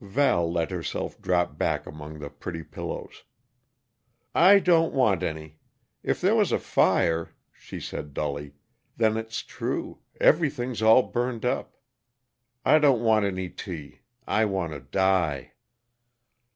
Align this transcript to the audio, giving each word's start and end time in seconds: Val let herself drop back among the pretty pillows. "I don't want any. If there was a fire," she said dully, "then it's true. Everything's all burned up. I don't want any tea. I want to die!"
Val 0.03 0.51
let 0.51 0.71
herself 0.71 1.21
drop 1.21 1.59
back 1.59 1.85
among 1.85 2.17
the 2.17 2.29
pretty 2.31 2.63
pillows. 2.63 3.23
"I 4.33 4.57
don't 4.57 4.95
want 4.95 5.21
any. 5.21 5.59
If 6.01 6.19
there 6.19 6.33
was 6.33 6.51
a 6.51 6.57
fire," 6.57 7.35
she 7.51 7.79
said 7.79 8.11
dully, 8.15 8.55
"then 8.97 9.15
it's 9.15 9.43
true. 9.43 9.99
Everything's 10.19 10.81
all 10.81 11.03
burned 11.03 11.45
up. 11.45 11.75
I 12.65 12.79
don't 12.79 13.03
want 13.03 13.25
any 13.25 13.47
tea. 13.49 13.99
I 14.25 14.43
want 14.45 14.71
to 14.73 14.79
die!" 14.79 15.51